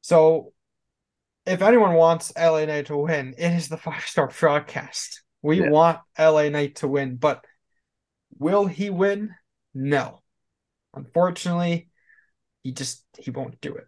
[0.00, 0.52] so
[1.46, 5.20] if anyone wants LA Knight to win, it is the five star Frogcast.
[5.42, 5.70] We Yeah.
[5.70, 7.44] want LA Knight to win, but
[8.38, 9.34] will he win?
[9.74, 10.22] No.
[10.94, 11.88] Unfortunately,
[12.62, 13.86] he just he won't do it.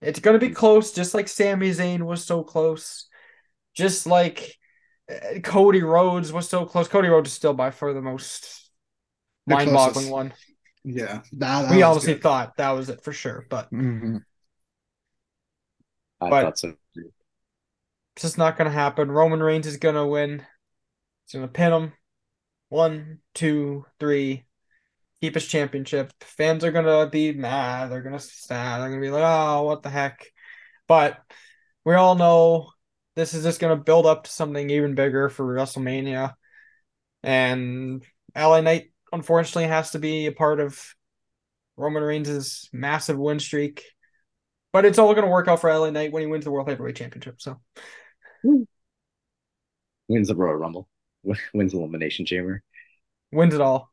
[0.00, 3.08] It's gonna be close, just like Sami Zayn was so close,
[3.74, 4.56] just like
[5.10, 6.88] uh, Cody Rhodes was so close.
[6.88, 8.65] Cody Rhodes is still by far the most
[9.46, 10.32] The mind-boggling one.
[10.84, 11.22] Yeah.
[11.32, 12.22] That, that we obviously good.
[12.22, 14.20] thought that was it for sure, but Mhm.
[16.20, 16.74] I But- thought so.
[18.14, 19.10] it's just not gonna happen.
[19.10, 20.44] Roman Reigns is gonna win.
[21.24, 21.92] He's gonna pin him.
[22.68, 24.46] One, two, three.
[25.20, 26.12] Keep his championship.
[26.20, 27.90] Fans are gonna be mad.
[27.90, 28.80] They're gonna sad.
[28.80, 30.26] They're gonna be like, "Oh, what the heck?"
[30.86, 31.20] But
[31.84, 32.72] we all know
[33.14, 36.34] this is just gonna build up to something even bigger for WrestleMania.
[37.22, 38.04] And
[38.34, 40.94] LA Knight, unfortunately, has to be a part of
[41.76, 43.84] Roman Reigns' massive win streak.
[44.72, 46.96] But it's all gonna work out for LA Knight when he wins the World Heavyweight
[46.96, 47.40] Championship.
[47.40, 47.60] So.
[50.08, 50.88] Wins the Royal Rumble.
[51.54, 52.62] Wins the Elimination Chamber.
[53.32, 53.90] Wins it all.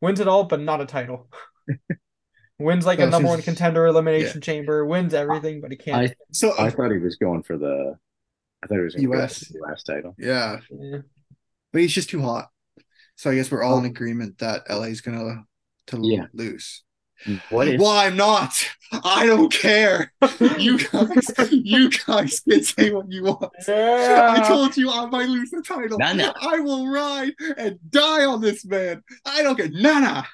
[0.00, 1.28] Wins it all, but not a title.
[2.58, 4.84] wins like a number one contender elimination chamber.
[4.84, 6.10] Wins everything, but he can't.
[6.10, 7.96] I So I thought he was going for the.
[8.62, 9.44] I thought he was going US.
[9.44, 10.14] for the US title.
[10.18, 10.98] yeah, Yeah.
[11.72, 12.48] but he's just too hot.
[13.16, 13.88] So I guess we're all in Oh.
[13.88, 15.44] agreement that LA is gonna
[15.88, 16.26] to Yeah.
[16.32, 16.82] lose.
[17.48, 17.80] What if?
[17.80, 18.68] Well, I'm not.
[18.92, 20.12] I don't care.
[20.58, 23.52] You guys, you guys can say what you want.
[23.68, 25.98] I told you I might lose the title.
[25.98, 26.32] Nah, nah.
[26.40, 29.02] I will ride and die on this man.
[29.24, 29.70] I don't care.
[29.70, 30.26] nana.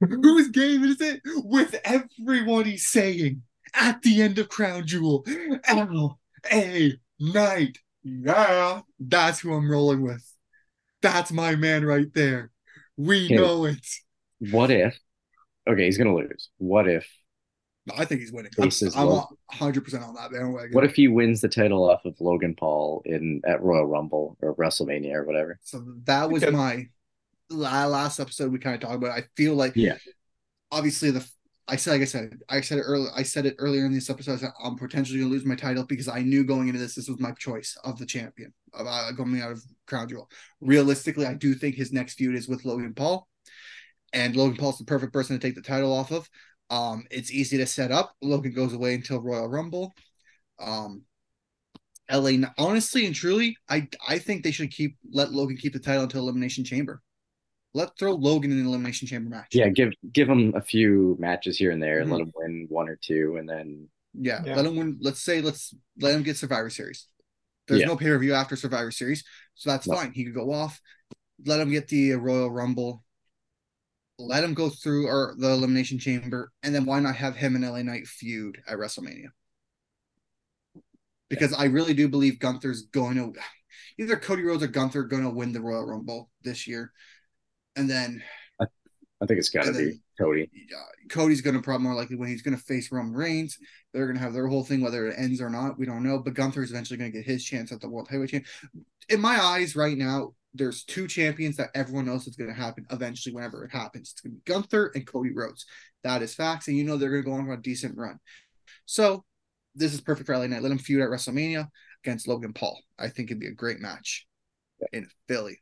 [0.00, 1.20] Whose game is it?
[1.24, 3.42] With everyone he's saying
[3.74, 5.26] at the end of Crown Jewel,
[5.64, 6.18] L
[6.52, 10.27] A Knight Yeah, that's who I'm rolling with.
[11.02, 12.50] That's my man right there.
[12.96, 13.36] We Okay.
[13.36, 13.86] know it.
[14.40, 14.98] What if?
[15.68, 16.48] Okay, he's gonna lose.
[16.58, 17.06] What if?
[17.96, 18.50] I think he's winning.
[18.58, 18.70] I'm, I'm
[19.50, 20.72] 100% on that bandwagon.
[20.72, 24.54] What if he wins the title off of Logan Paul in at Royal Rumble or
[24.56, 25.58] WrestleMania or whatever?
[25.62, 26.52] So that was Okay.
[26.52, 26.88] my
[27.50, 28.52] last episode.
[28.52, 29.16] We kind of talked about.
[29.18, 29.24] It.
[29.24, 29.96] I feel like, Yeah.
[30.70, 31.26] obviously the
[31.68, 33.10] I said like I said I said it earlier.
[33.14, 34.42] I said it earlier in this episode.
[34.42, 37.20] I I'm potentially gonna lose my title because I knew going into this this was
[37.20, 40.30] my choice of the champion of uh, coming out of Crown Jewel.
[40.60, 43.28] Realistically, I do think his next feud is with Logan Paul,
[44.14, 46.28] and Logan Paul's the perfect person to take the title off of.
[46.70, 48.14] Um, it's easy to set up.
[48.22, 49.92] Logan goes away until Royal Rumble.
[50.58, 51.02] Um,
[52.10, 56.04] LA honestly and truly, I I think they should keep let Logan keep the title
[56.04, 57.02] until Elimination Chamber.
[57.74, 59.48] Let throw Logan in the Elimination Chamber match.
[59.52, 62.12] Yeah, give give him a few matches here and there and Mhm.
[62.12, 64.56] let him win one or two, and then Yeah, Yeah.
[64.56, 64.96] let him win.
[65.00, 67.06] Let's say let's let him get Survivor Series.
[67.68, 67.86] There's Yeah.
[67.86, 69.22] no pay per view after Survivor Series,
[69.54, 69.94] so that's No.
[69.94, 70.12] fine.
[70.12, 70.80] He could go off.
[71.44, 73.04] Let him get the Royal Rumble.
[74.18, 77.64] Let him go through or the Elimination Chamber, and then why not have him and
[77.64, 79.28] LA Knight feud at WrestleMania?
[81.28, 83.38] Because I really do believe Gunther's going to
[83.98, 86.92] either Cody Rhodes or Gunther going to win the Royal Rumble this year,
[87.78, 88.22] and then
[89.20, 90.48] I think it's got to be Cody.
[90.76, 93.58] uh, Cody's going to probably more likely when he's going to face Roman Reigns.
[93.92, 96.18] They're going to have their whole thing, whether it ends or not, we don't know.
[96.18, 98.50] But Gunther's eventually going to get his chance at the World Heavyweight Champion.
[99.08, 102.86] In my eyes, right now, there's two champions that everyone knows is going to happen
[102.90, 104.12] eventually, whenever it happens.
[104.12, 105.66] It's going to be Gunther and Cody Rhodes.
[106.04, 108.20] That is facts, and you know they're going to go on for a decent run.
[108.86, 109.24] So
[109.74, 110.62] this is perfect for LA Knight.
[110.62, 111.68] Let him feud at WrestleMania
[112.04, 112.80] against Logan Paul.
[112.98, 114.26] I think it'd be a great match
[114.92, 115.60] in Philly.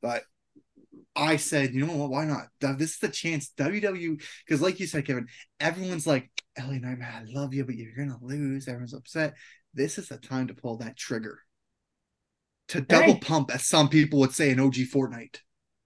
[0.00, 0.24] But
[1.16, 2.10] I said, you know what?
[2.10, 2.78] Why not?
[2.78, 3.50] This is the chance.
[3.56, 5.28] WWE, because like you said, Kevin,
[5.60, 8.68] everyone's like, LA Knight, I love you, but you're gonna lose.
[8.68, 9.34] Everyone's upset.
[9.74, 11.40] This is the time to pull that trigger.
[12.68, 13.20] To double Hey.
[13.20, 15.38] pump, as some people would say in OG Fortnite.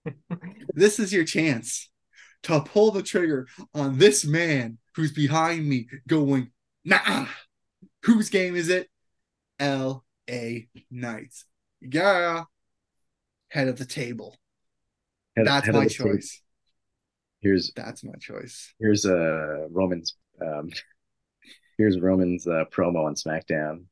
[0.74, 1.90] this is your chance
[2.44, 6.50] to pull the trigger on this man who's behind me going,
[6.84, 7.26] nah.
[8.04, 8.88] Whose game is it?
[9.58, 10.68] L.A.
[10.90, 11.44] Knights.
[11.82, 12.44] Yeah.
[13.48, 14.39] Head of the table.
[15.36, 16.42] Head- That's head my choice.
[17.40, 18.74] Here's That's my choice.
[18.78, 20.70] here's uh Roman's um
[21.78, 23.84] here's Roman's uh, promo on SmackDown.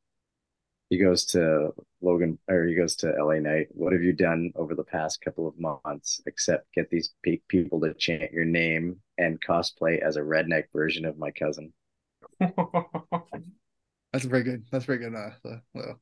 [0.89, 1.71] He goes to
[2.01, 3.67] Logan or he goes to LA Knight.
[3.71, 7.79] What have you done over the past couple of months except get these pe- people
[7.81, 11.73] to chant your name and cosplay as a redneck version of my cousin?
[12.39, 14.65] That's very good.
[14.71, 15.13] That's very good.
[15.15, 15.99] Uh, uh, well,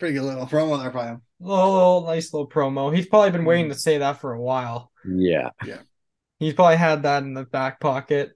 [0.00, 1.22] pretty good little promo there by him.
[1.38, 2.94] little nice little promo.
[2.94, 3.72] He's probably been waiting Mm.
[3.74, 4.90] to say that for a while.
[5.06, 5.50] Yeah.
[5.64, 5.78] Yeah.
[6.40, 8.32] He's probably had that in the back pocket.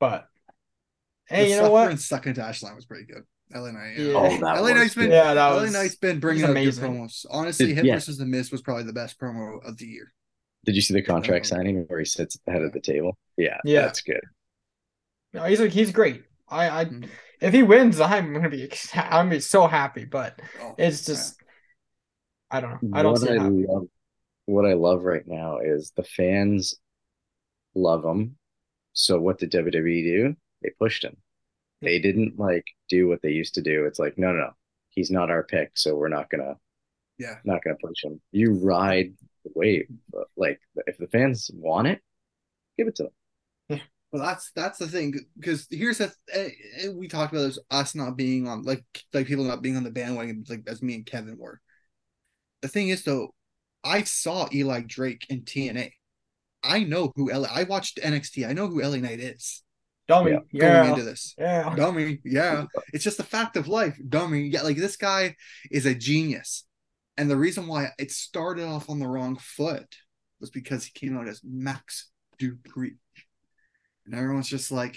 [0.00, 0.26] But
[1.28, 1.90] hey, the you know what?
[1.90, 3.22] And second dash line was pretty good.
[3.54, 3.96] LA Knight.
[3.98, 4.12] Yeah.
[4.14, 5.10] Oh, that LA was Knight's been.
[5.10, 7.26] Yeah, that LA was Knight's been bringing he's out good promos.
[7.30, 7.94] Honestly, Did- him yeah.
[7.94, 10.12] versus the Miz was probably the best promo of the year.
[10.64, 11.56] Did you see the contract Oh.
[11.56, 13.16] signing where he sits at the head of the table?
[13.36, 13.82] Yeah, Yeah.
[13.82, 14.20] that's good.
[15.32, 16.24] No, he's like he's great.
[16.48, 17.08] I, I Mhm.
[17.40, 20.04] If he wins, I'm gonna be I'm gonna be so happy.
[20.04, 21.36] But Oh, it's just
[22.50, 22.90] I don't know.
[22.98, 23.88] I don't what see I love,
[24.46, 26.74] what I love right now is the fans
[27.74, 28.36] love him.
[28.92, 30.36] So what did WWE do?
[30.62, 31.16] They pushed him.
[31.82, 33.84] They didn't like do what they used to do.
[33.84, 34.50] It's like, no, no, no.
[34.88, 36.56] He's not our pick, so we're not gonna
[37.18, 37.36] yeah.
[37.44, 38.20] not gonna push him.
[38.32, 39.12] You ride
[39.44, 39.86] the wave.
[40.10, 42.00] But, Like if the fans want it,
[42.76, 43.12] give it to them.
[44.10, 46.48] Well, that's that's the thing because here's the eh,
[46.80, 49.84] eh, we talked about this us not being on like like people not being on
[49.84, 51.60] the bandwagon like as me and Kevin were.
[52.62, 53.34] The thing is though,
[53.84, 55.92] I saw Eli Drake in TNA.
[56.64, 57.48] I know who LA.
[57.52, 58.48] I watched NXT.
[58.48, 59.62] I know who LA Knight is
[60.08, 60.32] Dummy.
[60.32, 60.38] Yeah.
[60.52, 60.72] Yeah.
[60.72, 61.34] going into this.
[61.38, 61.74] Yeah.
[61.76, 62.64] Dummy, yeah.
[62.92, 63.96] It's just a fact of life.
[64.08, 64.62] Dummy, yeah.
[64.62, 65.36] Like this guy
[65.70, 66.64] is a genius,
[67.16, 69.96] and the reason why it started off on the wrong foot
[70.40, 72.96] was because he came out as Max Dupri,
[74.10, 74.96] and everyone's just like,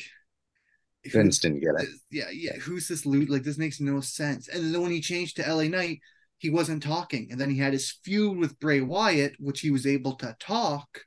[1.05, 1.89] Vince didn't get it.
[2.11, 2.53] yeah, yeah.
[2.57, 3.29] Who's this loot?
[3.29, 4.47] Like this makes no sense.
[4.47, 5.99] And then when he changed to LA Knight,
[6.37, 9.85] he wasn't talking, and then he had his feud with Bray Wyatt, which he was
[9.87, 11.01] able to talk,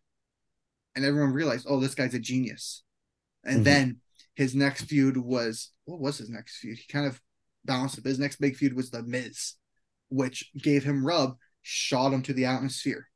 [0.95, 2.83] and everyone realized, oh, this guy's a genius.
[3.45, 3.65] And Mhm.
[3.65, 4.01] then
[4.35, 6.79] his next feud was what was his next feud?
[6.79, 7.21] He kind of
[7.65, 8.05] bounced up.
[8.05, 9.55] His next big feud was the Miz,
[10.09, 13.09] which gave him rub, shot him to the atmosphere.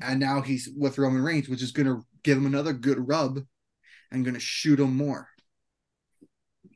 [0.00, 3.46] And now he's with Roman Reigns, which is gonna give him another good rub
[4.10, 5.28] and I'm gonna shoot him more.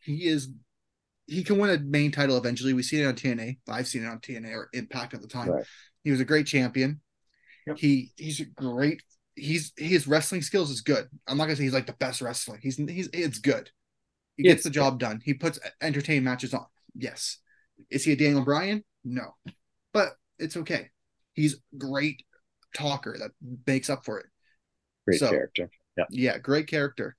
[0.02, 0.48] He is
[1.26, 2.72] he can win a main title eventually.
[2.74, 3.58] We see it on TNA.
[3.68, 5.48] I've seen it on TNA or Impact at the time.
[5.50, 5.64] Right.
[6.04, 7.00] He was a great champion.
[7.66, 7.78] Yep.
[7.78, 9.02] He he's a great.
[9.34, 11.08] He's his wrestling skills is good.
[11.26, 12.58] I'm not gonna say he's like the best wrestler.
[12.60, 13.70] He's he's it's good.
[14.36, 15.20] He Yeah, gets the job done.
[15.24, 16.66] He puts entertaining matches on.
[16.94, 17.38] Yes,
[17.90, 18.84] Is he a Daniel Bryan?
[19.04, 19.34] No,
[19.92, 20.90] but it's okay.
[21.34, 22.22] He's great
[22.74, 23.30] talker that
[23.66, 24.26] makes up for it.
[25.06, 25.70] Great So- character.
[25.96, 26.04] Yeah.
[26.10, 27.16] Yeah, great character.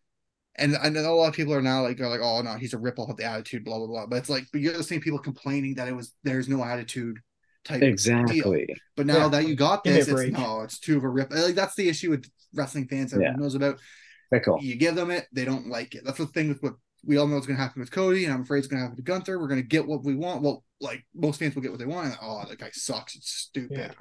[0.56, 2.74] And I know a lot of people are now like, are like, oh no, he's
[2.74, 4.06] a rip off of the attitude, blah blah blah.
[4.06, 7.20] But it's like, but you're the same people complaining that it was there's no attitude
[7.66, 7.90] type deal.
[7.90, 8.68] Exactly.
[8.96, 9.28] But now Yeah.
[9.30, 11.32] that you got Give me a this, it's no, it's too of a rip.
[11.32, 13.14] Uh, like that's the issue with wrestling fans.
[13.14, 13.42] Everyone Yeah.
[13.42, 13.80] knows about.
[14.30, 14.60] Fickle.
[14.62, 16.04] You give them it, they don't like it.
[16.06, 16.74] That's the thing with what
[17.06, 18.84] we all know is going to happen with Cody, and I'm afraid it's going to
[18.84, 19.38] happen to Gunther.
[19.38, 20.42] We're going to get what we want.
[20.42, 22.08] Well, like most fans will get what they want.
[22.08, 23.16] And, oh, that guy sucks.
[23.16, 23.78] It's stupid.
[23.78, 23.92] Yeah.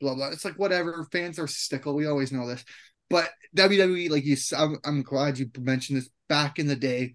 [0.00, 0.28] Blah blah.
[0.28, 1.06] It's like whatever.
[1.10, 1.94] Fans are stickle.
[1.94, 2.64] We always know this.
[3.12, 6.10] But WWE, like you, s- I'm, I'm glad you mentioned this.
[6.28, 7.14] Back in the day,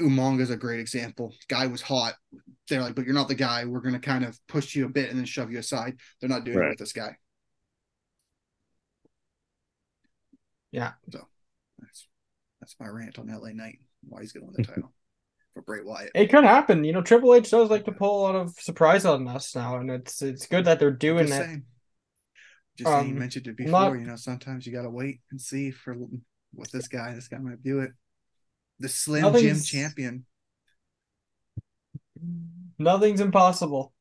[0.00, 1.34] Umaga's a great example.
[1.48, 2.14] Guy was hot.
[2.68, 3.64] They're like, but you're not the guy.
[3.64, 5.98] We're going to kind of push you a bit and then shove you aside.
[6.20, 7.16] They're not doing it with this guy.
[10.70, 10.92] Yeah.
[11.10, 11.26] So
[11.80, 12.06] that's
[12.60, 13.78] that's my rant on LA Knight.
[14.08, 14.92] Why he's going to win the title
[15.54, 16.12] for Bray Wyatt.
[16.14, 16.84] It could happen.
[16.84, 19.78] You know, Triple H does like to pull a lot of surprise on us now,
[19.78, 21.46] and it's it's good that they're doing Just that.
[21.46, 21.64] saying.
[22.76, 23.70] Just saying, you Um, mentioned it before.
[23.70, 25.96] not- you know, sometimes you gotta wait and see for
[26.52, 27.14] what this guy.
[27.14, 27.92] This guy might do it.
[28.78, 30.26] The Slim Jim champion.
[32.78, 33.94] Nothing's impossible,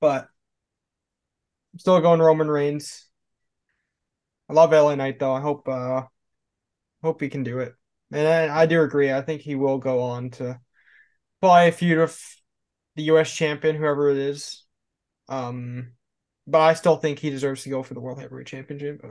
[0.00, 0.28] but
[1.72, 3.08] I'm still going Roman Reigns.
[4.48, 5.32] I love LA Knight though.
[5.34, 6.02] I hope uh
[7.02, 7.74] hope he can do it.
[8.12, 9.12] And I, I do agree.
[9.12, 10.60] I think he will go on to
[11.40, 12.42] probably a feud with
[12.94, 14.64] the US champion, whoever it is.
[15.28, 15.92] Um
[16.48, 19.04] but I still think he deserves to go for the World Heavyweight Championship.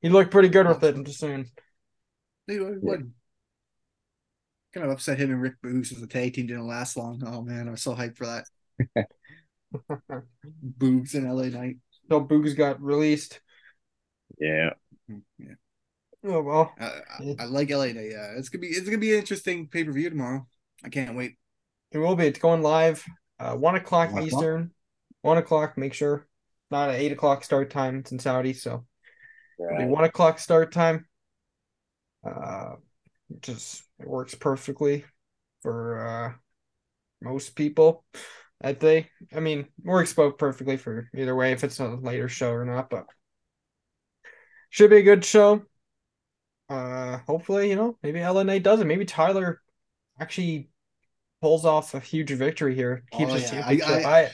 [0.00, 1.48] He looked pretty good with it, I'm just saying.
[2.48, 3.12] They would
[4.72, 7.22] kind of upset him and Rick Boogs as the tag team didn't last long.
[7.26, 9.06] Oh man, I'm so hyped for that.
[10.78, 11.76] Boogs and LA Knight.
[12.08, 13.40] So Boogs got released.
[14.40, 14.70] Yeah.
[15.08, 15.54] Yeah.
[16.24, 16.74] Oh well.
[16.80, 18.10] I, I, I like LA Knight.
[18.10, 20.46] Yeah, it's gonna be it's gonna be an interesting pay per view tomorrow.
[20.84, 21.36] I can't wait.
[21.90, 22.26] It will be.
[22.26, 23.04] It's going live.
[23.38, 24.40] Uh, one o'clock One o'clock?
[24.40, 24.70] Eastern.
[25.20, 25.76] One o'clock.
[25.76, 26.26] Make sure.
[26.72, 27.98] Not an eight o'clock start time.
[27.98, 28.86] It's in Saudi, so
[29.58, 29.86] Right.
[29.86, 31.06] one o'clock start time.
[32.24, 32.76] Uh,
[33.40, 35.04] just it works perfectly
[35.60, 36.32] for uh
[37.20, 38.04] most people.
[38.62, 39.10] I think.
[39.34, 42.88] I mean, works both perfectly for either way if it's a later show or not.
[42.88, 43.06] But
[44.70, 45.62] should be a good show.
[46.70, 48.86] Uh, hopefully, you know, maybe LNA does it.
[48.86, 49.60] Maybe Tyler
[50.18, 50.70] actually
[51.42, 53.02] pulls off a huge victory here.
[53.10, 53.66] Keeps Oh, his yeah.
[53.66, 54.30] I- I- I,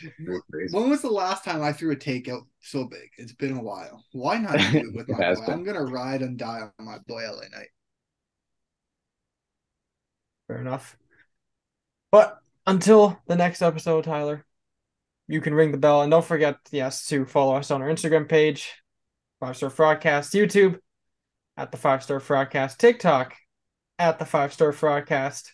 [0.71, 3.09] When was the last time I threw a takeout so big?
[3.17, 4.05] It's been a while.
[4.13, 5.41] Why not do it with my boy?
[5.47, 5.51] been.
[5.55, 7.69] I'm gonna ride and die on my boy LA Knight.
[10.47, 10.97] fair enough.
[12.13, 14.45] But until the next episode, Tyler,
[15.27, 18.29] you can ring the bell and don't forget, yes, to follow us on our Instagram
[18.29, 18.73] page,
[19.41, 20.79] Five Star Frogcast, YouTube
[21.57, 23.35] at the Five Star Frogcast, TikTok
[23.99, 25.51] at the Five Star Frogcast.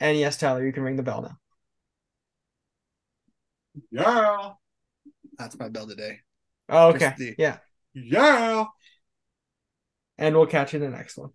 [0.00, 1.38] And yes, Tyler, you can ring the bell now.
[3.90, 4.52] Yeah.
[5.38, 6.20] That's my bell today.
[6.68, 7.14] Oh, okay.
[7.16, 7.58] The- Yeah.
[7.94, 8.66] Yeah.
[10.18, 11.30] And we'll catch you in the next one.